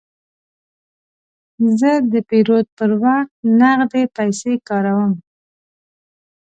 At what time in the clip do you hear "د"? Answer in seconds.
2.11-2.13